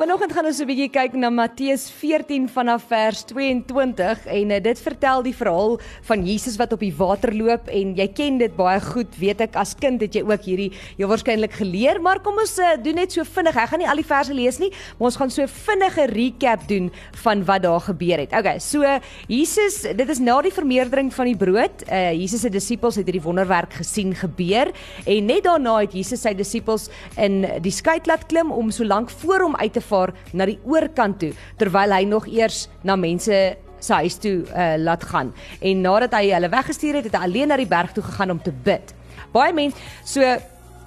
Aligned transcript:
Vanoggend 0.00 0.32
gaan 0.32 0.46
ons 0.48 0.56
'n 0.56 0.64
bietjie 0.64 0.88
kyk 0.88 1.12
na 1.12 1.28
Matteus 1.28 1.82
14 1.92 2.48
vanaf 2.48 2.86
vers 2.88 3.20
22 3.28 4.24
en 4.32 4.50
uh, 4.50 4.56
dit 4.56 4.78
vertel 4.80 5.22
die 5.22 5.34
verhaal 5.36 5.74
van 6.08 6.22
Jesus 6.24 6.56
wat 6.56 6.72
op 6.72 6.80
die 6.80 6.94
water 6.96 7.34
loop 7.36 7.68
en 7.68 7.92
jy 7.94 8.06
ken 8.08 8.38
dit 8.40 8.54
baie 8.56 8.80
goed, 8.80 9.12
weet 9.20 9.42
ek 9.44 9.58
as 9.60 9.74
kind 9.76 10.00
het 10.00 10.16
jy 10.16 10.22
ook 10.24 10.40
hierdie 10.48 10.70
jy 10.96 11.04
waarskynlik 11.04 11.52
geleer, 11.52 12.00
maar 12.00 12.22
kom 12.24 12.40
ons 12.40 12.56
uh, 12.58 12.78
doen 12.80 12.96
net 12.96 13.12
so 13.12 13.28
vinnig. 13.28 13.52
Ek 13.60 13.68
gaan 13.68 13.82
nie 13.84 13.90
al 13.92 14.00
die 14.00 14.06
verse 14.08 14.32
lees 14.32 14.58
nie, 14.58 14.70
maar 14.96 15.10
ons 15.10 15.18
gaan 15.20 15.28
so 15.28 15.44
vinnige 15.66 16.06
recap 16.14 16.64
doen 16.72 16.88
van 17.20 17.44
wat 17.44 17.60
daar 17.68 17.84
gebeur 17.84 18.24
het. 18.24 18.32
Okay, 18.32 18.56
so 18.58 18.80
Jesus, 19.28 19.82
dit 19.84 20.08
is 20.08 20.18
na 20.24 20.38
die 20.40 20.54
vermeerdering 20.54 21.12
van 21.12 21.28
die 21.28 21.36
brood. 21.36 21.84
Uh, 21.90 22.08
Jesus 22.16 22.40
se 22.40 22.48
disippels 22.48 22.96
het 22.96 23.04
hierdie 23.04 23.20
wonderwerk 23.28 23.76
gesien 23.82 24.16
gebeur 24.16 24.72
en 25.04 25.28
net 25.28 25.44
daarna 25.44 25.82
het 25.82 25.92
Jesus 25.92 26.24
sy 26.24 26.32
disippels 26.32 26.88
in 27.20 27.44
die 27.60 27.76
skei 27.82 28.00
laat 28.08 28.24
klim 28.32 28.48
om 28.48 28.72
so 28.72 28.88
lank 28.88 29.12
voor 29.20 29.44
hom 29.44 29.60
uit 29.60 29.76
te 29.76 29.84
vaar 29.90 30.14
na 30.32 30.46
die 30.48 30.58
oorkant 30.64 31.18
toe 31.22 31.32
terwyl 31.60 31.96
hy 31.96 32.04
nog 32.08 32.28
eers 32.30 32.68
na 32.86 32.96
mense 32.96 33.40
sy 33.80 34.00
huis 34.04 34.18
toe 34.20 34.38
uh, 34.44 34.76
laat 34.78 35.04
gaan. 35.08 35.32
En 35.60 35.84
nadat 35.84 36.14
hy 36.18 36.30
hulle 36.34 36.52
weggestuur 36.52 37.00
het, 37.00 37.08
het 37.08 37.16
hy 37.16 37.28
alleen 37.28 37.52
na 37.52 37.56
die 37.60 37.68
berg 37.68 37.94
toe 37.96 38.04
gegaan 38.04 38.36
om 38.36 38.40
te 38.42 38.52
bid. 38.52 38.94
Baie 39.32 39.54
mense 39.56 39.78
so 40.04 40.24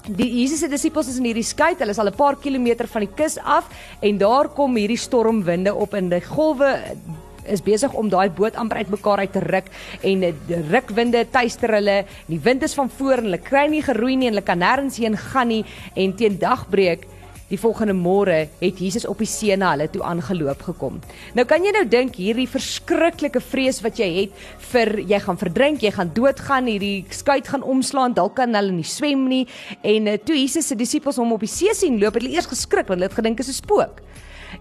Die 0.04 0.26
Jesus 0.28 0.60
se 0.60 0.68
disippels 0.68 1.08
is 1.08 1.16
in 1.16 1.30
hierdie 1.30 1.46
skei, 1.48 1.78
hulle 1.80 1.94
is 1.96 2.00
al 2.02 2.10
'n 2.10 2.18
paar 2.20 2.36
kilometer 2.36 2.90
van 2.92 3.06
die 3.06 3.14
kus 3.16 3.38
af 3.40 3.70
en 4.02 4.18
daar 4.18 4.50
kom 4.52 4.76
hierdie 4.76 5.00
stormwinde 5.00 5.72
op 5.74 5.94
en 5.94 6.10
die 6.10 6.20
golwe 6.20 6.76
is 7.48 7.62
besig 7.64 7.94
om 7.94 8.10
daai 8.10 8.30
boot 8.30 8.56
amper 8.60 8.78
uitmekaar 8.84 9.24
uit 9.24 9.32
te 9.32 9.40
ruk 9.40 9.72
en 10.04 10.20
die 10.20 10.60
rukwinde 10.72 11.24
tuister 11.32 11.72
hulle. 11.72 12.06
Die 12.28 12.40
wind 12.40 12.64
is 12.64 12.74
van 12.74 12.90
voor 12.90 13.24
en 13.24 13.30
hulle 13.30 13.40
kry 13.40 13.68
nie 13.72 13.82
geroei 13.82 14.18
nie 14.18 14.28
en 14.28 14.34
hulle 14.34 14.46
kan 14.46 14.60
nêrens 14.60 15.00
heen 15.00 15.16
gaan 15.18 15.48
nie 15.48 15.64
en 15.96 16.16
teen 16.16 16.38
dagbreek 16.38 17.08
Die 17.54 17.60
volgende 17.62 17.94
môre 17.94 18.48
het 18.58 18.80
Jesus 18.82 19.04
op 19.06 19.20
die 19.22 19.30
see 19.30 19.54
na 19.60 19.76
hulle 19.76 19.86
toe 19.94 20.02
aangeloop 20.10 20.64
gekom. 20.66 20.96
Nou 21.38 21.44
kan 21.46 21.62
jy 21.62 21.70
nou 21.76 21.84
dink 21.86 22.16
hierdie 22.18 22.48
verskriklike 22.50 23.44
vrees 23.46 23.78
wat 23.86 24.00
jy 24.02 24.08
het 24.16 24.40
vir 24.72 24.90
jy 25.12 25.20
gaan 25.22 25.38
verdrink, 25.38 25.84
jy 25.86 25.92
gaan 25.94 26.10
doodgaan, 26.18 26.66
hierdie 26.72 27.04
skuit 27.14 27.52
gaan 27.52 27.62
omslaan, 27.62 28.16
dalk 28.18 28.40
kan 28.40 28.58
hulle 28.58 28.74
nie 28.74 28.88
swem 28.90 29.28
nie. 29.30 29.44
En 29.86 30.10
uh, 30.10 30.16
toe 30.18 30.40
Jesus 30.40 30.72
se 30.72 30.80
disippels 30.80 31.22
hom 31.22 31.36
op 31.36 31.46
die 31.46 31.52
see 31.52 31.76
sien 31.78 32.02
loop, 32.02 32.18
het 32.18 32.26
hulle 32.26 32.34
eers 32.34 32.50
geskrik 32.50 32.90
want 32.90 32.98
hulle 32.98 33.12
het 33.12 33.20
gedink 33.20 33.38
dit 33.38 33.46
is 33.46 33.54
'n 33.54 33.62
spook. 33.62 34.02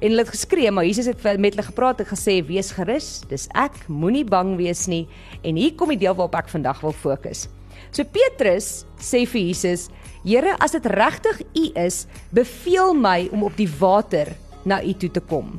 En 0.00 0.10
hulle 0.10 0.27
het 0.27 0.34
geskree, 0.36 0.70
maar 0.70 0.84
Jesus 0.84 1.06
het 1.06 1.22
met 1.38 1.54
hulle 1.54 1.64
gepraat 1.64 2.00
en 2.00 2.12
gesê: 2.12 2.44
"Wees 2.44 2.72
gerus, 2.72 3.22
dis 3.28 3.48
ek, 3.54 3.88
moenie 3.88 4.24
bang 4.24 4.56
wees 4.56 4.86
nie." 4.86 5.08
En 5.42 5.56
hier 5.56 5.74
kom 5.74 5.88
die 5.88 5.98
deel 5.98 6.14
waarop 6.14 6.34
ek 6.34 6.48
vandag 6.48 6.80
wil 6.80 6.92
fokus. 6.92 7.48
So 7.90 8.04
Petrus 8.04 8.84
sê 9.00 9.27
vir 9.27 9.40
Jesus: 9.40 9.88
Here, 10.22 10.54
as 10.62 10.70
dit 10.70 10.84
regtig 10.86 11.40
U 11.42 11.64
is, 11.82 12.04
beveel 12.30 12.92
my 12.94 13.26
om 13.34 13.42
op 13.42 13.56
die 13.58 13.70
water 13.80 14.28
na 14.62 14.78
U 14.78 14.92
toe 14.94 15.10
te 15.10 15.22
kom. 15.26 15.56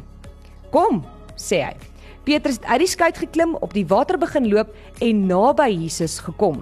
Kom, 0.72 1.02
sê 1.36 1.60
hy. 1.66 1.74
Petrus 2.24 2.62
het 2.62 2.68
uit 2.72 2.86
die 2.86 2.88
skei 2.88 3.10
geklim, 3.18 3.58
op 3.60 3.74
die 3.76 3.84
water 3.90 4.16
begin 4.20 4.48
loop 4.48 4.72
en 5.04 5.26
naby 5.28 5.68
Jesus 5.74 6.22
gekom. 6.24 6.62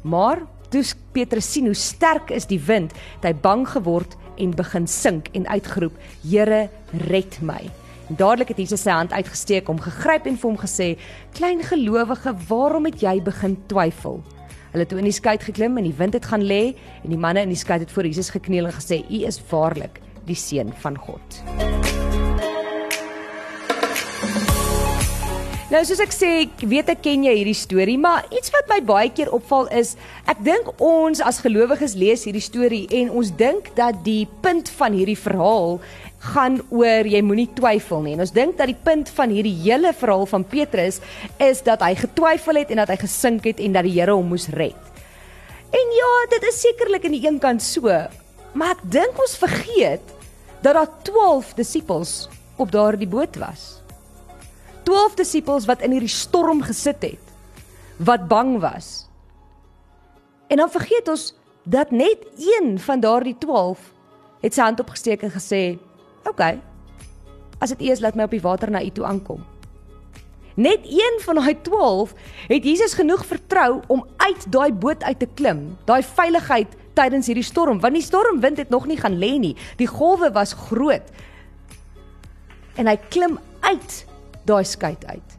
Maar 0.00 0.46
toe 0.72 0.80
Petrus 1.12 1.50
sien 1.52 1.68
hoe 1.68 1.76
sterk 1.76 2.32
is 2.32 2.48
die 2.48 2.60
wind, 2.60 2.94
het 3.18 3.28
hy 3.28 3.34
bang 3.44 3.66
geword 3.68 4.16
en 4.40 4.54
begin 4.56 4.88
sink 4.88 5.28
en 5.36 5.44
uitgeroep: 5.52 5.92
"Here, 6.24 6.70
red 7.10 7.36
my!" 7.44 7.60
En 8.08 8.16
dadelik 8.16 8.54
het 8.54 8.62
Jesus 8.64 8.86
sy 8.86 8.94
hand 8.96 9.12
uitgesteek, 9.12 9.68
hom 9.68 9.80
gegryp 9.82 10.26
en 10.26 10.40
vir 10.40 10.48
hom 10.48 10.58
gesê: 10.58 10.88
"Klein 11.36 11.60
gelowige, 11.60 12.32
waarom 12.48 12.88
het 12.88 13.02
jy 13.02 13.20
begin 13.20 13.58
twyfel?" 13.68 14.22
Hulle 14.72 14.84
het 14.84 14.90
toe 14.92 14.98
in 14.98 15.08
die 15.08 15.14
skei 15.14 15.36
geklim 15.38 15.78
en 15.78 15.86
die 15.88 15.96
wind 15.96 16.16
het 16.18 16.26
gaan 16.30 16.44
lê 16.44 16.74
en 17.02 17.10
die 17.12 17.20
manne 17.20 17.46
in 17.46 17.52
die 17.52 17.60
skei 17.60 17.78
het 17.82 17.92
voor 17.92 18.08
Jesus 18.08 18.30
gekniel 18.34 18.66
en 18.66 18.76
gesê: 18.76 19.04
"U 19.08 19.24
is 19.26 19.40
waarlik 19.50 20.00
die 20.26 20.38
seun 20.38 20.72
van 20.82 20.98
God." 20.98 21.42
Nou 25.66 25.80
soos 25.82 25.98
ek 25.98 26.12
sê, 26.14 26.28
ek 26.44 26.60
weet 26.70 26.90
ek 26.92 27.00
ken 27.02 27.24
jy 27.26 27.32
hierdie 27.40 27.56
storie, 27.58 27.96
maar 27.98 28.22
iets 28.30 28.52
wat 28.54 28.68
my 28.70 28.76
baie 28.86 29.08
keer 29.10 29.32
opval 29.34 29.66
is, 29.74 29.96
ek 30.30 30.38
dink 30.46 30.68
ons 30.78 31.18
as 31.18 31.40
gelowiges 31.42 31.96
lees 31.98 32.22
hierdie 32.22 32.44
storie 32.44 32.84
en 33.00 33.10
ons 33.10 33.32
dink 33.34 33.72
dat 33.74 33.98
die 34.06 34.28
punt 34.44 34.70
van 34.78 34.94
hierdie 34.94 35.18
verhaal 35.18 35.80
gaan 36.18 36.58
oor 36.72 37.06
jy 37.06 37.20
moenie 37.22 37.48
twyfel 37.54 38.02
nie. 38.02 38.14
En 38.16 38.24
ons 38.24 38.34
dink 38.34 38.56
dat 38.58 38.70
die 38.70 38.78
punt 38.84 39.10
van 39.16 39.30
hierdie 39.30 39.54
hele 39.62 39.92
verhaal 39.96 40.26
van 40.30 40.44
Petrus 40.48 41.00
is 41.42 41.62
dat 41.66 41.84
hy 41.84 41.94
getwyfel 41.98 42.62
het 42.62 42.72
en 42.72 42.82
dat 42.82 42.92
hy 42.94 42.98
gesink 43.04 43.46
het 43.48 43.60
en 43.62 43.76
dat 43.76 43.86
die 43.86 43.94
Here 43.98 44.16
hom 44.16 44.32
moes 44.32 44.48
red. 44.54 44.78
En 45.76 45.94
ja, 45.98 46.12
dit 46.30 46.46
is 46.48 46.60
sekerlik 46.62 47.04
aan 47.04 47.16
die 47.16 47.26
een 47.26 47.40
kant 47.42 47.62
so, 47.62 47.90
maar 48.56 48.76
ek 48.76 48.84
dink 48.88 49.18
ons 49.20 49.36
vergeet 49.36 50.14
dat 50.62 50.74
daar 50.78 50.92
12 51.04 51.54
disippels 51.58 52.12
op 52.56 52.70
daardie 52.72 53.08
boot 53.08 53.36
was. 53.36 53.82
12 54.86 55.18
disippels 55.18 55.66
wat 55.68 55.82
in 55.84 55.92
hierdie 55.96 56.12
storm 56.12 56.62
gesit 56.64 57.02
het, 57.02 57.34
wat 57.98 58.28
bang 58.30 58.56
was. 58.62 59.08
En 60.48 60.62
dan 60.62 60.70
vergeet 60.70 61.08
ons 61.10 61.32
dat 61.66 61.90
net 61.90 62.22
een 62.38 62.78
van 62.78 63.02
daardie 63.02 63.36
12 63.42 63.82
het 64.40 64.54
sy 64.54 64.62
hand 64.62 64.80
opgesteek 64.80 65.24
en 65.26 65.34
gesê, 65.34 65.62
OK. 66.28 66.42
As 67.58 67.72
dit 67.72 67.86
eers 67.88 68.02
laat 68.04 68.16
my 68.18 68.26
op 68.28 68.34
die 68.34 68.42
water 68.44 68.70
na 68.70 68.82
u 68.84 68.90
toe 68.90 69.06
aankom. 69.08 69.44
Net 70.56 70.86
een 70.88 71.20
van 71.20 71.36
daai 71.36 71.56
12 71.62 72.14
het 72.48 72.64
Jesus 72.64 72.94
genoeg 72.96 73.26
vertrou 73.28 73.80
om 73.92 74.06
uit 74.16 74.46
daai 74.52 74.72
boot 74.72 75.02
uit 75.02 75.18
te 75.18 75.28
klim. 75.34 75.76
Daai 75.84 76.02
veiligheid 76.02 76.72
tydens 76.96 77.28
hierdie 77.28 77.44
storm, 77.44 77.80
want 77.80 77.94
die 77.94 78.04
stormwind 78.04 78.56
het 78.56 78.72
nog 78.72 78.86
nie 78.88 78.96
gaan 78.96 79.18
lê 79.20 79.34
nie. 79.38 79.52
Die 79.76 79.88
golwe 79.88 80.30
was 80.32 80.56
groot. 80.56 81.12
En 82.76 82.88
hy 82.88 82.96
klim 83.12 83.36
uit 83.60 83.98
daai 84.48 84.64
skei 84.64 84.96
uit. 85.06 85.36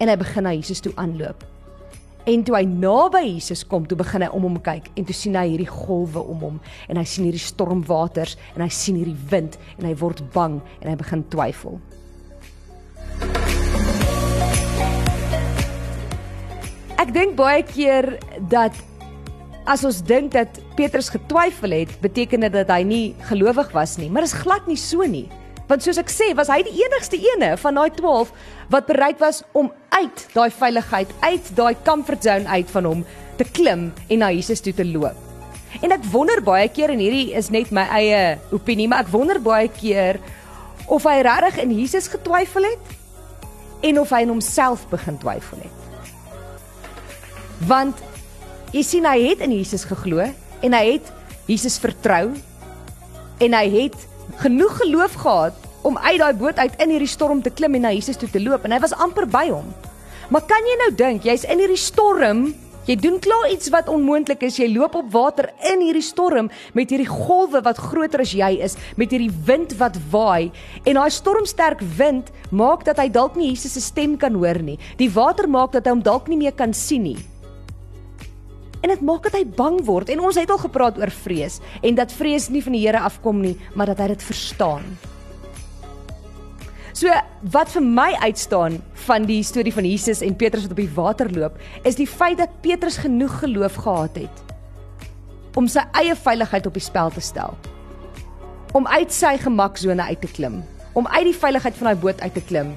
En 0.00 0.08
hy 0.08 0.16
begin 0.16 0.48
na 0.48 0.56
Jesus 0.56 0.80
toe 0.80 0.94
aanloop. 0.96 1.44
En 2.28 2.42
toe 2.44 2.58
hy 2.58 2.66
naby 2.68 3.22
Jesus 3.24 3.62
kom, 3.64 3.86
toe 3.88 3.96
begin 3.96 4.20
hy 4.26 4.26
om 4.36 4.44
hom 4.44 4.56
kyk 4.60 4.90
en 5.00 5.06
toe 5.08 5.14
sien 5.16 5.36
hy 5.38 5.46
hierdie 5.54 5.70
golwe 5.70 6.20
om 6.20 6.42
hom 6.44 6.58
en 6.92 6.98
hy 7.00 7.04
sien 7.08 7.24
hierdie 7.24 7.40
stormwaters 7.40 8.34
en 8.52 8.60
hy 8.66 8.68
sien 8.74 8.98
hierdie 9.00 9.16
wind 9.30 9.56
en 9.78 9.86
hy 9.88 9.94
word 9.96 10.20
bang 10.34 10.58
en 10.82 10.90
hy 10.90 10.96
begin 11.00 11.22
twyfel. 11.32 11.78
Ek 17.00 17.14
dink 17.16 17.32
baie 17.38 17.64
keer 17.64 18.18
dat 18.52 18.76
as 19.64 19.86
ons 19.88 20.04
dink 20.04 20.34
dat 20.36 20.60
Petrus 20.76 21.08
getwyfel 21.14 21.78
het, 21.78 21.96
beteken 22.04 22.44
dit 22.44 22.52
dat 22.52 22.68
hy 22.76 22.82
nie 22.84 23.04
gelowig 23.30 23.72
was 23.72 23.96
nie, 23.96 24.12
maar 24.12 24.28
dit 24.28 24.34
is 24.34 24.42
glad 24.44 24.68
nie 24.68 24.76
so 24.76 25.08
nie. 25.08 25.30
Want 25.68 25.84
soos 25.84 26.00
ek 26.00 26.08
sê, 26.08 26.30
was 26.36 26.48
hy 26.48 26.62
die 26.64 26.80
enigste 26.80 27.18
ene 27.20 27.52
van 27.60 27.76
daai 27.76 27.90
12 27.92 28.32
wat 28.72 28.88
bereid 28.88 29.20
was 29.20 29.42
om 29.52 29.68
uit 29.92 30.24
daai 30.32 30.48
veiligheid, 30.52 31.12
uit 31.20 31.50
daai 31.56 31.74
comfort 31.84 32.24
zone 32.24 32.48
uit 32.48 32.70
van 32.72 32.88
hom 32.88 33.02
te 33.36 33.44
klim 33.44 33.90
en 34.08 34.22
na 34.24 34.30
Jesus 34.32 34.64
toe 34.64 34.72
te 34.72 34.86
loop. 34.88 35.16
En 35.84 35.92
ek 35.92 36.06
wonder 36.12 36.40
baie 36.44 36.70
keer 36.72 36.94
en 36.94 37.02
hierdie 37.02 37.34
is 37.36 37.52
net 37.52 37.68
my 37.74 37.84
eie 37.98 38.38
opinie, 38.56 38.88
maar 38.88 39.04
ek 39.04 39.12
wonder 39.12 39.40
baie 39.44 39.68
keer 39.68 40.16
of 40.88 41.04
hy 41.04 41.20
regtig 41.26 41.60
in 41.66 41.76
Jesus 41.76 42.08
getwyfel 42.08 42.64
het 42.64 42.96
en 43.84 44.00
of 44.00 44.12
hy 44.14 44.24
in 44.24 44.32
homself 44.32 44.88
begin 44.90 45.20
twyfel 45.20 45.60
het. 45.60 45.84
Want 47.68 48.00
jy 48.72 48.82
sien 48.86 49.06
hy 49.08 49.18
het 49.28 49.44
in 49.44 49.52
Jesus 49.52 49.84
geglo 49.88 50.24
en 50.24 50.80
hy 50.80 50.84
het 50.94 51.12
Jesus 51.48 51.76
vertrou 51.80 52.32
en 53.44 53.54
hy 53.54 53.66
het 53.76 54.07
genoeg 54.36 54.76
geloof 54.76 55.14
gehad 55.14 55.54
om 55.82 55.98
uit 55.98 56.18
daai 56.18 56.34
boot 56.36 56.58
uit 56.58 56.80
in 56.82 56.90
hierdie 56.90 57.10
storm 57.10 57.42
te 57.42 57.50
klim 57.50 57.74
en 57.78 57.86
na 57.86 57.92
Jesus 57.94 58.18
toe 58.20 58.28
te 58.30 58.42
loop 58.42 58.64
en 58.64 58.74
hy 58.74 58.80
was 58.82 58.96
amper 58.96 59.26
by 59.30 59.48
hom. 59.50 59.68
Maar 60.28 60.44
kan 60.48 60.66
jy 60.66 60.76
nou 60.82 60.90
dink, 60.94 61.24
jy's 61.24 61.46
in 61.48 61.62
hierdie 61.62 61.80
storm, 61.80 62.50
jy 62.88 62.96
doen 63.00 63.16
klaar 63.20 63.48
iets 63.52 63.70
wat 63.72 63.88
onmoontlik 63.92 64.42
is, 64.44 64.58
jy 64.60 64.68
loop 64.72 64.96
op 64.98 65.08
water 65.12 65.48
in 65.70 65.80
hierdie 65.84 66.04
storm 66.04 66.50
met 66.76 66.92
hierdie 66.92 67.08
golwe 67.08 67.62
wat 67.64 67.80
groter 67.80 68.24
as 68.24 68.34
jy 68.36 68.50
is, 68.64 68.76
met 69.00 69.12
hierdie 69.12 69.32
wind 69.48 69.72
wat 69.80 69.96
waai 70.12 70.50
en 70.84 71.00
daai 71.00 71.10
stormsterk 71.12 71.84
wind 71.96 72.32
maak 72.50 72.84
dat 72.88 73.00
hy 73.00 73.08
dalk 73.12 73.36
nie 73.40 73.52
Jesus 73.52 73.76
se 73.76 73.84
stem 73.84 74.18
kan 74.20 74.36
hoor 74.36 74.60
nie. 74.60 74.78
Die 75.00 75.10
water 75.12 75.48
maak 75.48 75.72
dat 75.76 75.88
hy 75.88 75.96
hom 75.96 76.04
dalk 76.04 76.28
nie 76.28 76.40
meer 76.44 76.56
kan 76.56 76.76
sien 76.76 77.06
nie. 77.08 77.18
En 78.80 78.92
dit 78.92 79.00
maak 79.02 79.26
dat 79.26 79.34
hy 79.38 79.44
bang 79.44 79.80
word 79.86 80.10
en 80.12 80.22
ons 80.22 80.38
het 80.38 80.50
al 80.50 80.60
gepraat 80.62 80.98
oor 81.00 81.10
vrees 81.10 81.58
en 81.82 81.98
dat 81.98 82.14
vrees 82.14 82.48
nie 82.52 82.62
van 82.62 82.76
die 82.76 82.84
Here 82.86 83.00
afkom 83.02 83.40
nie, 83.42 83.56
maar 83.74 83.90
dat 83.90 84.02
hy 84.02 84.12
dit 84.14 84.22
verstaan. 84.22 84.84
So 86.98 87.14
wat 87.54 87.70
vir 87.70 87.84
my 87.84 88.10
uitstaan 88.24 88.80
van 89.06 89.26
die 89.28 89.42
storie 89.46 89.72
van 89.74 89.86
Jesus 89.86 90.22
en 90.26 90.34
Petrus 90.38 90.66
wat 90.66 90.74
op 90.74 90.80
die 90.82 90.94
water 90.96 91.30
loop, 91.30 91.58
is 91.86 91.98
die 91.98 92.08
feit 92.10 92.38
dat 92.40 92.56
Petrus 92.64 92.98
genoeg 93.02 93.40
geloof 93.44 93.78
gehad 93.84 94.18
het 94.24 94.44
om 95.58 95.66
sy 95.66 95.82
eie 95.98 96.14
veiligheid 96.14 96.66
op 96.70 96.76
die 96.76 96.84
spel 96.84 97.10
te 97.10 97.22
stel. 97.24 97.56
Om 98.78 98.86
uit 98.86 99.10
sy 99.14 99.32
gemaksone 99.42 100.04
uit 100.10 100.20
te 100.22 100.30
klim, 100.30 100.60
om 100.94 101.06
uit 101.10 101.32
die 101.32 101.34
veiligheid 101.34 101.74
van 101.78 101.90
daai 101.90 102.02
boot 102.02 102.20
uit 102.22 102.34
te 102.34 102.44
klim 102.46 102.74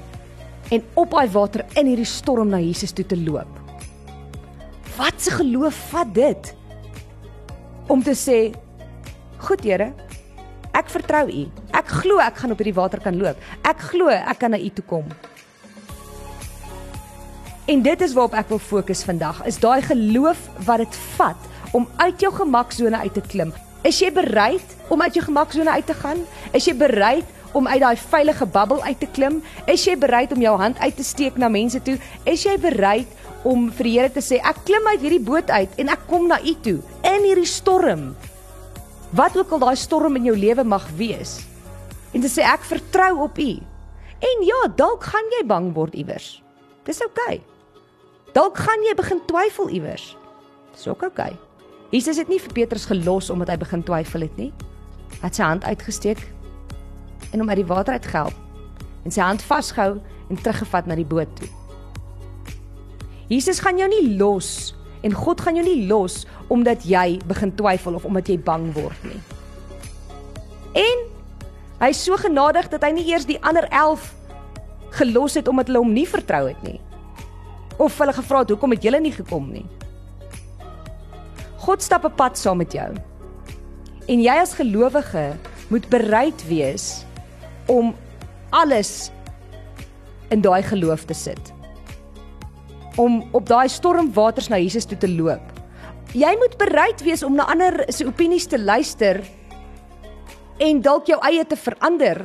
en 0.72 0.86
op 0.98 1.14
daai 1.14 1.28
water 1.30 1.66
in 1.78 1.90
hierdie 1.90 2.08
storm 2.08 2.50
na 2.50 2.58
Jesus 2.62 2.94
toe 2.96 3.06
te 3.06 3.18
loop. 3.18 3.61
Wat 5.02 5.18
se 5.18 5.30
geloof 5.34 5.74
vat 5.90 6.14
dit? 6.14 6.54
Om 7.86 8.02
te 8.02 8.14
sê, 8.14 8.54
"Goed, 9.36 9.64
Here, 9.64 9.92
ek 10.72 10.90
vertrou 10.90 11.26
U. 11.28 11.50
Ek 11.70 11.88
glo 11.88 12.18
ek 12.18 12.36
gaan 12.36 12.50
op 12.50 12.58
hierdie 12.58 12.74
water 12.74 13.00
kan 13.00 13.16
loop. 13.18 13.36
Ek 13.62 13.80
glo 13.80 14.08
ek 14.08 14.38
kan 14.38 14.50
na 14.50 14.58
U 14.58 14.68
toe 14.68 14.84
kom." 14.84 15.04
En 17.66 17.82
dit 17.82 18.00
is 18.00 18.12
waarop 18.12 18.34
ek 18.34 18.48
wil 18.48 18.58
fokus 18.58 19.04
vandag. 19.04 19.44
Is 19.46 19.58
daai 19.58 19.82
geloof 19.82 20.38
wat 20.64 20.78
dit 20.78 20.96
vat 20.96 21.36
om 21.72 21.88
uit 21.96 22.20
jou 22.20 22.32
gemaksone 22.32 22.96
uit 22.96 23.14
te 23.14 23.20
klim. 23.20 23.52
Is 23.82 23.98
jy 23.98 24.12
bereid 24.12 24.76
om 24.88 25.02
uit 25.02 25.14
jou 25.14 25.24
gemaksone 25.24 25.70
uit 25.70 25.86
te 25.86 25.94
gaan? 25.94 26.18
Is 26.52 26.64
jy 26.64 26.76
bereid 26.76 27.24
om 27.58 27.68
uit 27.68 27.80
daai 27.82 27.96
veilige 27.96 28.46
bubbel 28.46 28.82
uit 28.82 28.98
te 29.00 29.08
klim? 29.14 29.40
Is 29.70 29.84
jy 29.86 29.96
bereid 29.98 30.32
om 30.32 30.42
jou 30.42 30.54
hand 30.58 30.78
uit 30.78 30.96
te 30.96 31.04
steek 31.06 31.36
na 31.40 31.48
mense 31.52 31.80
toe? 31.84 31.98
Is 32.28 32.44
jy 32.46 32.56
bereid 32.60 33.08
om 33.48 33.68
vir 33.70 33.88
die 33.88 33.94
Here 33.98 34.12
te 34.12 34.22
sê 34.24 34.40
ek 34.40 34.64
klim 34.68 34.86
uit 34.92 35.04
hierdie 35.04 35.22
boot 35.22 35.50
uit 35.50 35.78
en 35.82 35.92
ek 35.92 36.06
kom 36.10 36.28
na 36.30 36.40
U 36.40 36.54
toe 36.64 36.78
in 37.08 37.28
hierdie 37.28 37.48
storm? 37.48 38.12
Wat 39.12 39.36
ook 39.36 39.52
al 39.52 39.64
daai 39.66 39.76
storm 39.76 40.16
in 40.16 40.30
jou 40.30 40.36
lewe 40.38 40.64
mag 40.64 40.88
wees. 40.96 41.42
En 42.12 42.24
te 42.24 42.30
sê 42.32 42.44
ek 42.48 42.64
vertrou 42.68 43.26
op 43.28 43.38
U. 43.38 43.52
En 44.22 44.44
ja, 44.46 44.66
dalk 44.78 45.04
gaan 45.10 45.32
jy 45.38 45.46
bang 45.46 45.72
word 45.76 45.96
iewers. 45.98 46.36
Dis 46.86 47.02
oukei. 47.04 47.38
Okay. 47.38 48.32
Dalk 48.32 48.56
gaan 48.56 48.84
jy 48.86 48.94
begin 48.96 49.20
twyfel 49.28 49.68
iewers. 49.68 50.12
Dis 50.72 50.86
ook 50.88 51.02
oukei. 51.04 51.32
Okay. 51.32 51.48
Jesus 51.92 52.16
het 52.16 52.30
nie 52.32 52.40
vir 52.40 52.54
Petrus 52.56 52.86
gelos 52.88 53.28
omdat 53.30 53.50
hy 53.52 53.58
begin 53.60 53.82
twyfel 53.84 54.24
het 54.24 54.38
nie. 54.40 54.48
Hy 55.18 55.26
het 55.26 55.36
sy 55.36 55.44
hand 55.44 55.66
uitgesteek 55.68 56.22
en 57.32 57.40
hom 57.40 57.48
uit 57.48 57.62
die 57.62 57.68
water 57.68 57.96
uit 57.96 58.06
gehelp 58.06 58.38
en 59.02 59.10
sy 59.10 59.24
hand 59.24 59.42
vasgehou 59.42 59.98
en 60.30 60.38
teruggevat 60.38 60.86
na 60.86 60.94
die 60.94 61.08
boot 61.08 61.30
toe. 61.36 61.48
Jesus 63.32 63.62
gaan 63.64 63.80
jou 63.80 63.88
nie 63.88 64.16
los 64.20 64.72
en 65.02 65.14
God 65.16 65.40
gaan 65.42 65.58
jou 65.58 65.64
nie 65.66 65.88
los 65.88 66.22
omdat 66.52 66.84
jy 66.86 67.18
begin 67.26 67.54
twyfel 67.58 67.96
of 67.98 68.06
omdat 68.06 68.28
jy 68.28 68.38
bang 68.38 68.68
word 68.76 69.06
nie. 69.08 69.20
En 70.78 71.06
hy 71.82 71.90
is 71.90 72.02
so 72.04 72.16
genadig 72.20 72.68
dat 72.72 72.84
hy 72.84 72.92
nie 72.94 73.08
eers 73.10 73.26
die 73.28 73.40
ander 73.42 73.66
11 73.70 74.04
gelos 75.00 75.38
het 75.40 75.48
omdat 75.48 75.70
hulle 75.70 75.82
hom 75.82 75.94
nie 75.96 76.06
vertrou 76.08 76.44
het 76.46 76.60
nie. 76.66 76.78
Of 77.80 77.96
hulle 77.98 78.14
gevra 78.14 78.44
het 78.44 78.52
hoekom 78.52 78.76
het 78.76 78.84
julle 78.84 79.00
nie 79.00 79.14
gekom 79.14 79.48
nie. 79.50 79.64
God 81.64 81.82
stap 81.82 82.04
'n 82.04 82.14
pad 82.14 82.38
saam 82.38 82.58
met 82.58 82.72
jou. 82.72 82.92
En 84.08 84.20
jy 84.20 84.34
as 84.34 84.54
gelowige 84.54 85.36
moet 85.68 85.88
bereid 85.88 86.46
wees 86.48 87.06
om 87.66 87.94
alles 88.50 89.10
in 90.32 90.40
daai 90.40 90.62
geloof 90.62 91.04
te 91.04 91.14
sit. 91.14 91.52
Om 92.96 93.22
op 93.32 93.46
daai 93.48 93.68
stormwaters 93.68 94.48
na 94.48 94.60
Jesus 94.60 94.88
toe 94.88 94.98
te 94.98 95.10
loop. 95.10 95.44
Jy 96.12 96.32
moet 96.40 96.56
bereid 96.60 97.00
wees 97.04 97.22
om 97.24 97.36
na 97.36 97.48
ander 97.48 97.84
se 97.88 98.04
opinies 98.04 98.46
te 98.46 98.60
luister 98.60 99.22
en 100.60 100.82
dalk 100.84 101.08
jou 101.08 101.18
eie 101.24 101.44
te 101.48 101.56
verander 101.56 102.20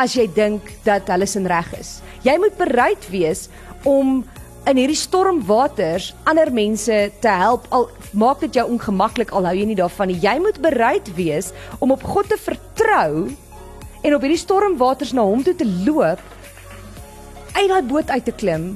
as 0.00 0.16
jy 0.16 0.26
dink 0.36 0.64
dat 0.84 1.08
hulle 1.12 1.28
sin 1.28 1.48
reg 1.48 1.68
is. 1.76 1.98
Jy 2.24 2.36
moet 2.40 2.56
bereid 2.58 3.04
wees 3.12 3.46
om 3.84 4.22
in 4.66 4.80
hierdie 4.80 4.98
stormwaters 4.98 6.10
ander 6.26 6.50
mense 6.52 6.96
te 7.22 7.32
help 7.42 7.68
al 7.76 7.86
maak 8.18 8.40
dit 8.42 8.56
jou 8.58 8.64
ongemaklik 8.72 9.30
al 9.36 9.46
hou 9.46 9.54
jy 9.54 9.66
nie 9.68 9.78
daarvan 9.78 10.10
nie. 10.10 10.18
Jy 10.20 10.36
moet 10.42 10.58
bereid 10.64 11.10
wees 11.18 11.52
om 11.78 11.92
op 11.94 12.02
God 12.02 12.32
te 12.32 12.40
vertrou 12.40 13.28
en 14.06 14.14
op 14.14 14.22
hierdie 14.22 14.38
stormwaters 14.38 15.12
na 15.16 15.24
hom 15.26 15.42
toe 15.42 15.54
te 15.58 15.66
loop 15.66 16.22
uit 17.56 17.68
daai 17.72 17.82
boot 17.90 18.10
uit 18.14 18.24
te 18.28 18.34
klim 18.42 18.68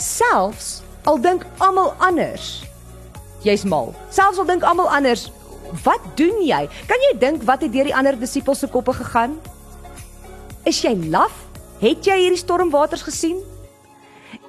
selfs 0.00 0.80
al 1.06 1.20
dink 1.22 1.44
almal 1.62 1.92
anders 2.02 2.64
jy's 3.44 3.64
mal. 3.68 3.92
Selfs 4.08 4.40
al 4.40 4.48
dink 4.48 4.64
almal 4.64 4.88
anders 4.88 5.28
wat 5.84 6.02
doen 6.18 6.38
jy? 6.44 6.64
Kan 6.88 7.02
jy 7.08 7.12
dink 7.20 7.44
wat 7.48 7.64
het 7.64 7.72
deur 7.74 7.88
die 7.88 7.96
ander 7.96 8.16
disippels 8.18 8.62
se 8.62 8.68
koppe 8.70 8.94
gegaan? 8.96 9.36
Is 10.68 10.80
jy 10.84 10.94
laf? 11.12 11.34
Het 11.82 12.06
jy 12.06 12.16
hierdie 12.22 12.40
stormwaters 12.40 13.04
gesien? 13.04 13.40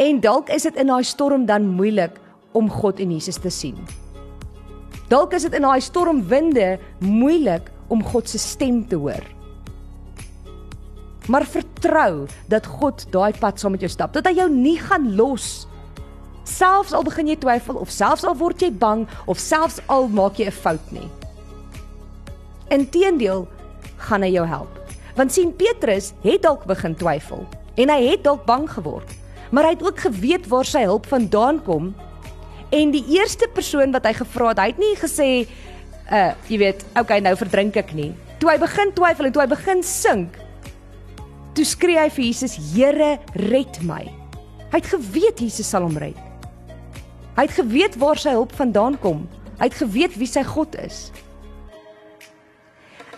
En 0.02 0.22
dalk 0.24 0.52
is 0.54 0.68
dit 0.68 0.80
in 0.80 0.92
daai 0.92 1.04
storm 1.04 1.48
dan 1.50 1.68
moeilik 1.76 2.16
om 2.56 2.70
God 2.72 3.02
en 3.04 3.12
Jesus 3.12 3.40
te 3.42 3.52
sien. 3.52 3.78
Dalk 5.12 5.36
is 5.36 5.48
dit 5.48 5.56
in 5.58 5.66
daai 5.68 5.82
stormwinde 5.84 6.76
moeilik 7.04 7.72
om 7.92 8.04
God 8.04 8.30
se 8.30 8.40
stem 8.42 8.84
te 8.88 8.98
hoor 9.00 9.35
maar 11.28 11.46
vertrou 11.46 12.26
dat 12.52 12.66
God 12.66 13.06
daai 13.14 13.34
pad 13.40 13.60
saam 13.60 13.76
met 13.76 13.86
jou 13.86 13.92
stap, 13.92 14.14
dat 14.14 14.28
hy 14.30 14.36
jou 14.40 14.50
nie 14.52 14.78
gaan 14.82 15.16
los. 15.18 15.68
Selfs 16.46 16.94
al 16.94 17.06
begin 17.06 17.32
jy 17.32 17.38
twyfel 17.42 17.80
of 17.82 17.90
selfs 17.90 18.26
al 18.28 18.38
word 18.38 18.62
jy 18.62 18.70
bang 18.72 19.06
of 19.26 19.42
selfs 19.42 19.82
al 19.90 20.08
maak 20.08 20.38
jy 20.38 20.48
'n 20.48 20.52
fout 20.52 20.92
nie. 20.92 21.10
Inteendeel 22.70 23.48
gaan 23.98 24.22
hy 24.22 24.32
jou 24.34 24.46
help. 24.46 24.70
Want 25.16 25.32
sien 25.32 25.56
Petrus 25.56 26.14
het 26.24 26.42
dalk 26.42 26.66
begin 26.66 26.96
twyfel 26.96 27.46
en 27.76 27.90
hy 27.90 28.02
het 28.12 28.24
dalk 28.24 28.46
bang 28.46 28.70
geword, 28.70 29.10
maar 29.52 29.64
hy 29.64 29.76
het 29.76 29.84
ook 29.84 30.00
geweet 30.00 30.48
waar 30.48 30.66
sy 30.66 30.84
hulp 30.84 31.06
vandaan 31.06 31.64
kom. 31.64 31.96
En 32.72 32.92
die 32.92 33.06
eerste 33.08 33.48
persoon 33.54 33.92
wat 33.92 34.06
hy 34.06 34.14
gevra 34.14 34.48
het, 34.50 34.60
hy 34.60 34.68
het 34.68 34.78
nie 34.78 34.96
gesê 34.96 35.48
uh 36.12 36.34
jy 36.48 36.58
weet, 36.58 36.86
okay, 37.00 37.20
nou 37.20 37.36
verdrink 37.36 37.76
ek 37.76 37.94
nie. 37.94 38.14
Toe 38.40 38.50
hy 38.50 38.58
begin 38.58 38.92
twyfel 38.94 39.26
en 39.26 39.32
toe 39.32 39.42
hy 39.42 39.48
begin 39.48 39.84
sink, 39.84 40.38
Toe 41.56 41.66
skree 41.66 42.00
hy 42.00 42.10
vir 42.12 42.26
Jesus: 42.26 42.58
"Here, 42.74 43.18
red 43.50 43.82
my." 43.84 44.04
Hy 44.72 44.82
het 44.82 44.92
geweet 44.92 45.40
Jesus 45.40 45.70
sal 45.72 45.86
hom 45.88 45.98
red. 45.98 46.18
Hy 47.36 47.46
het 47.48 47.56
geweet 47.56 47.96
waar 48.00 48.20
sy 48.20 48.34
hulp 48.36 48.52
vandaan 48.56 48.98
kom. 49.00 49.24
Hy 49.60 49.70
het 49.70 49.78
geweet 49.80 50.18
wie 50.20 50.28
sy 50.28 50.44
God 50.44 50.76
is. 50.76 51.12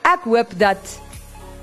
Ek 0.06 0.26
hoop 0.26 0.54
dat 0.58 1.00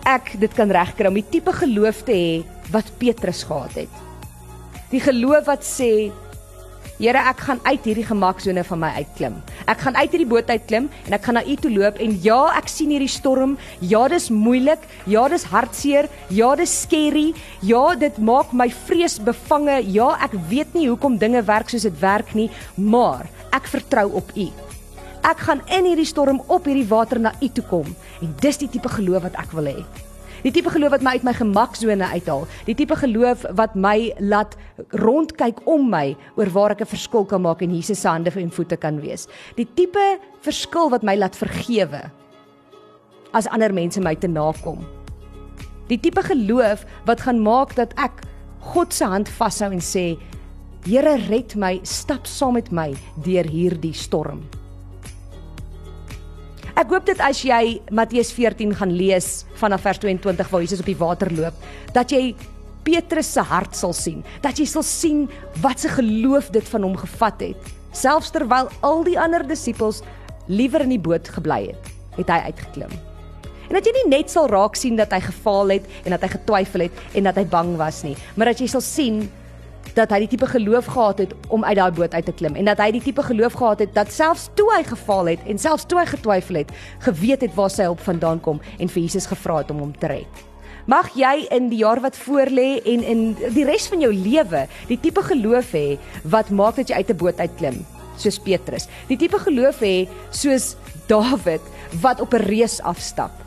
ek 0.05 0.35
dit 0.41 0.53
kan 0.55 0.71
regkry 0.71 1.09
om 1.09 1.15
die 1.15 1.29
tipe 1.31 1.53
geloof 1.53 2.03
te 2.05 2.13
hê 2.13 2.43
wat 2.75 2.91
Petrus 2.99 3.45
gehad 3.47 3.73
het. 3.85 4.03
Die 4.91 5.01
geloof 5.01 5.47
wat 5.47 5.65
sê 5.67 6.13
Here, 6.95 7.19
ek 7.19 7.41
gaan 7.43 7.59
uit 7.67 7.87
hierdie 7.89 8.07
gemaksone 8.07 8.63
van 8.69 8.79
my 8.79 8.91
uitklim. 9.01 9.41
Ek 9.71 9.81
gaan 9.81 9.97
uit 9.97 10.11
hierdie 10.13 10.29
boot 10.29 10.51
uitklim 10.51 10.91
en 11.07 11.17
ek 11.17 11.25
gaan 11.25 11.39
na 11.39 11.45
U 11.45 11.55
toe 11.57 11.71
loop 11.73 12.01
en 12.03 12.17
ja, 12.25 12.41
ek 12.59 12.69
sien 12.69 12.93
hierdie 12.93 13.11
storm. 13.11 13.57
Ja, 13.81 14.05
dis 14.13 14.29
moeilik. 14.33 14.85
Ja, 15.11 15.25
dis 15.33 15.47
hartseer. 15.49 16.11
Ja, 16.29 16.53
dis 16.59 16.75
scary. 16.85 17.31
Ja, 17.65 17.95
dit 17.97 18.19
maak 18.21 18.53
my 18.53 18.69
vrees 18.85 19.17
bevange. 19.25 19.81
Ja, 19.95 20.13
ek 20.25 20.37
weet 20.51 20.77
nie 20.77 20.89
hoekom 20.91 21.17
dinge 21.21 21.45
werk 21.49 21.73
soos 21.73 21.89
dit 21.89 21.99
werk 22.03 22.35
nie, 22.37 22.51
maar 22.77 23.29
ek 23.57 23.69
vertrou 23.73 24.11
op 24.21 24.33
U. 24.37 24.49
Ek 25.25 25.47
gaan 25.47 25.63
in 25.73 25.87
hierdie 25.89 26.09
storm 26.09 26.43
op 26.53 26.67
hierdie 26.69 26.89
water 26.91 27.21
na 27.23 27.33
U 27.41 27.49
toe 27.49 27.65
kom 27.71 27.95
en 28.21 28.35
dis 28.43 28.61
die 28.61 28.69
tipe 28.69 28.91
geloof 28.93 29.25
wat 29.31 29.39
ek 29.41 29.57
wil 29.57 29.73
hê. 29.73 29.79
Die 30.45 30.53
tipe 30.53 30.69
geloof 30.69 30.93
wat 30.93 31.05
my 31.05 31.15
uit 31.17 31.23
my 31.25 31.33
gemaksone 31.33 32.05
uithaal. 32.05 32.43
Die 32.67 32.75
tipe 32.77 32.97
geloof 33.01 33.47
wat 33.57 33.73
my 33.81 34.13
laat 34.21 34.59
rondkyk 35.01 35.63
om 35.65 35.87
my 35.89 36.13
oor 36.37 36.51
waar 36.53 36.75
ek 36.77 36.83
'n 36.85 36.93
verskil 36.93 37.25
kan 37.25 37.41
maak 37.41 37.63
en 37.63 37.73
Jesus 37.73 38.01
se 38.01 38.09
hande 38.09 38.31
en 38.31 38.51
voete 38.51 38.77
kan 38.77 39.01
wees. 39.01 39.27
Die 39.57 39.67
tipe 39.75 40.19
verskil 40.43 40.91
wat 40.91 41.03
my 41.03 41.17
laat 41.17 41.37
vergewe 41.37 42.11
as 43.33 43.49
ander 43.49 43.73
mense 43.73 44.01
my 44.01 44.15
te 44.15 44.29
nakom. 44.29 44.85
Die 45.89 45.99
tipe 45.99 46.23
geloof 46.23 46.85
wat 47.07 47.21
gaan 47.21 47.41
maak 47.41 47.75
dat 47.75 47.95
ek 47.97 48.21
God 48.61 48.93
se 48.93 49.05
hand 49.05 49.29
vashou 49.29 49.73
en 49.73 49.81
sê 49.81 50.19
Here 50.85 51.17
red 51.31 51.57
my, 51.57 51.81
stap 51.83 52.27
saam 52.27 52.53
met 52.53 52.71
my 52.71 52.95
deur 53.25 53.47
hierdie 53.49 53.95
storm. 53.95 54.43
Ek 56.75 56.91
hoop 56.91 57.05
dit 57.07 57.21
as 57.23 57.39
jy 57.47 57.77
Matteus 57.95 58.33
14 58.35 58.73
gaan 58.75 58.91
lees 58.99 59.45
vanaf 59.61 59.85
vers 59.87 60.01
22 60.03 60.49
waar 60.51 60.63
Jesus 60.65 60.81
op 60.83 60.89
die 60.91 60.99
water 60.99 61.31
loop, 61.31 61.55
dat 61.95 62.11
jy 62.11 62.33
Petrus 62.83 63.31
se 63.31 63.45
hart 63.47 63.79
sal 63.79 63.95
sien, 63.95 64.25
dat 64.43 64.59
jy 64.59 64.67
sal 64.67 64.83
sien 64.83 65.21
wat 65.63 65.85
se 65.85 65.93
geloof 65.95 66.51
dit 66.57 66.67
van 66.73 66.83
hom 66.83 66.97
gevat 66.99 67.45
het, 67.47 67.71
selfs 67.95 68.35
terwyl 68.35 68.73
al 68.83 69.07
die 69.07 69.15
ander 69.15 69.47
disippels 69.47 70.03
liewer 70.51 70.83
in 70.83 70.97
die 70.97 71.01
boot 71.01 71.31
gebly 71.37 71.61
het, 71.69 71.93
het 72.19 72.35
hy 72.35 72.41
uitgeklim. 72.51 72.99
En 73.71 73.79
dat 73.79 73.87
jy 73.87 73.95
nie 74.01 74.11
net 74.11 74.35
sal 74.35 74.51
raak 74.51 74.75
sien 74.75 74.99
dat 74.99 75.15
hy 75.15 75.23
gefaal 75.29 75.77
het 75.77 75.87
en 76.03 76.17
dat 76.17 76.27
hy 76.27 76.33
getwyfel 76.35 76.89
het 76.89 77.03
en 77.15 77.31
dat 77.31 77.39
hy 77.39 77.47
bang 77.55 77.77
was 77.79 78.03
nie, 78.03 78.17
maar 78.35 78.51
dat 78.51 78.59
jy 78.59 78.67
sal 78.75 78.83
sien 78.83 79.23
dat 79.95 80.11
hy 80.11 80.19
die 80.25 80.29
tipe 80.29 80.47
geloof 80.47 80.87
gehad 80.87 81.19
het 81.19 81.35
om 81.49 81.65
uit 81.65 81.77
daai 81.77 81.93
boot 81.93 82.15
uit 82.15 82.25
te 82.25 82.33
klim 82.33 82.55
en 82.55 82.65
dat 82.65 82.79
hy 82.79 82.91
die 82.97 83.03
tipe 83.05 83.23
geloof 83.23 83.53
gehad 83.53 83.85
het 83.85 83.95
dat 83.95 84.13
selfs 84.13 84.49
toe 84.55 84.71
hy 84.73 84.83
gefaal 84.89 85.27
het 85.35 85.45
en 85.47 85.59
selfs 85.59 85.87
toe 85.87 86.01
hy 86.01 86.07
getwyfel 86.07 86.63
het, 86.63 86.73
geweet 87.05 87.41
het 87.41 87.55
waar 87.55 87.71
sy 87.71 87.87
hulp 87.89 88.01
vandaan 88.01 88.41
kom 88.41 88.61
en 88.79 88.89
vir 88.89 89.03
Jesus 89.03 89.27
gevra 89.27 89.61
het 89.63 89.71
om 89.71 89.79
hom 89.85 89.95
te 89.99 90.11
red. 90.11 90.43
Mag 90.87 91.15
jy 91.17 91.47
in 91.55 91.71
die 91.73 91.81
jaar 91.81 92.01
wat 92.05 92.17
voorlê 92.27 92.83
en 92.85 93.05
in 93.09 93.23
die 93.55 93.65
res 93.65 93.87
van 93.89 94.03
jou 94.05 94.13
lewe 94.13 94.67
die 94.91 95.01
tipe 95.01 95.23
geloof 95.25 95.73
hê 95.73 95.87
wat 96.29 96.51
maak 96.51 96.77
dat 96.77 96.89
jy 96.89 97.01
uit 97.01 97.11
'n 97.11 97.17
boot 97.17 97.39
uitklim, 97.41 97.87
soos 98.17 98.39
Petrus. 98.39 98.89
Die 99.09 99.17
tipe 99.17 99.39
geloof 99.39 99.81
hê 99.81 100.09
soos 100.31 100.77
Dawid 101.09 101.61
wat 102.01 102.21
op 102.21 102.35
'n 102.35 102.45
reus 102.49 102.81
afstap. 102.81 103.44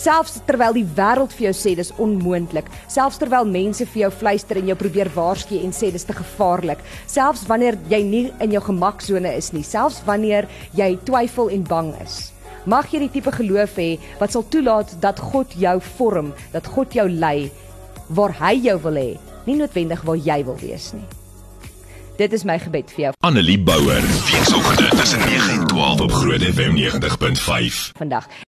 Selfs 0.00 0.38
terwyl 0.48 0.72
die 0.72 0.86
wêreld 0.96 1.34
vir 1.36 1.50
jou 1.50 1.56
sê 1.58 1.74
dis 1.76 1.90
onmoontlik, 2.00 2.70
selfs 2.88 3.18
terwyl 3.20 3.44
mense 3.44 3.84
vir 3.84 4.06
jou 4.06 4.08
fluister 4.22 4.56
en 4.56 4.70
jou 4.70 4.76
probeer 4.80 5.10
waarsku 5.12 5.58
en 5.60 5.74
sê 5.76 5.90
dis 5.92 6.08
te 6.08 6.16
gevaarlik, 6.16 6.80
selfs 7.04 7.42
wanneer 7.50 7.76
jy 7.92 8.00
nie 8.06 8.22
in 8.40 8.56
jou 8.56 8.62
gemaksone 8.70 9.34
is 9.36 9.50
nie, 9.52 9.64
selfs 9.66 10.00
wanneer 10.08 10.48
jy 10.78 10.94
twyfel 11.04 11.52
en 11.52 11.68
bang 11.68 11.92
is. 12.00 12.30
Mag 12.64 12.88
jy 12.94 13.04
die 13.04 13.12
tipe 13.18 13.36
geloof 13.36 13.76
hê 13.76 13.90
wat 14.22 14.32
sal 14.32 14.48
toelaat 14.48 14.96
dat 15.04 15.20
God 15.20 15.52
jou 15.60 15.76
vorm, 15.98 16.32
dat 16.56 16.72
God 16.78 16.96
jou 16.96 17.08
lei 17.12 17.50
waar 18.08 18.32
hy 18.40 18.56
jou 18.70 18.80
wil 18.88 19.00
hê, 19.04 19.08
nie 19.44 19.60
noodwendig 19.60 20.08
waar 20.08 20.28
jy 20.32 20.44
wil 20.48 20.56
wees 20.64 20.94
nie. 20.96 21.04
Dit 22.20 22.34
is 22.36 22.42
my 22.44 22.58
gebed 22.60 22.90
vir 22.92 23.04
jou 23.06 23.10
Annelie 23.24 23.56
Bouwer, 23.64 24.04
weekoggend 24.28 24.96
tussen 24.96 25.20
9 25.24 25.54
en 25.54 25.62
12 25.70 26.00
op 26.04 26.12
Groot 26.12 26.42
FM 26.44 26.76
90.5. 26.76 27.92
vandag. 27.96 28.26